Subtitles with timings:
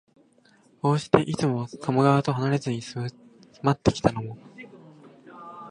[0.81, 3.07] こうして、いつも加茂川とはなれずに住
[3.61, 4.35] まってきたのも、